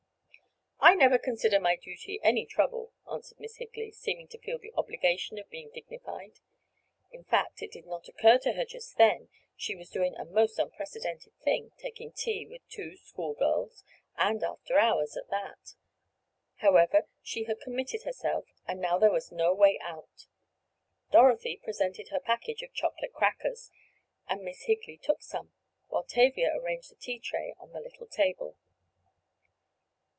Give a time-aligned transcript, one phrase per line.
[0.83, 5.37] "I never consider my duty any trouble," answered Miss Higley, seeming to feel the obligation
[5.37, 6.39] of being dignified.
[7.11, 10.25] In fact, it did not occur to her just then that she was doing a
[10.25, 13.83] most unprecedented thing—taking tea with two school girls,
[14.17, 15.75] and after hours at that!
[16.57, 20.25] However, she had committed herself, and now there was no way out.
[21.11, 23.69] Dorothy presented her package of chocolate crackers,
[24.27, 25.53] and Miss Higley took some,
[25.89, 28.57] while Tavia arranged the tea tray on the little table.